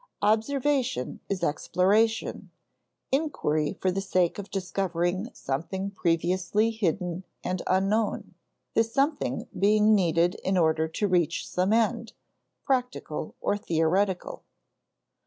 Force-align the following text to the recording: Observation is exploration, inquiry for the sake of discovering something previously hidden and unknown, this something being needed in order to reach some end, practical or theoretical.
Observation 0.23 1.19
is 1.29 1.43
exploration, 1.43 2.49
inquiry 3.11 3.73
for 3.79 3.91
the 3.91 4.01
sake 4.01 4.39
of 4.39 4.49
discovering 4.49 5.29
something 5.31 5.91
previously 5.91 6.71
hidden 6.71 7.23
and 7.43 7.61
unknown, 7.67 8.33
this 8.73 8.91
something 8.91 9.47
being 9.55 9.93
needed 9.93 10.33
in 10.43 10.57
order 10.57 10.87
to 10.87 11.07
reach 11.07 11.47
some 11.47 11.71
end, 11.71 12.13
practical 12.65 13.35
or 13.41 13.55
theoretical. 13.55 14.43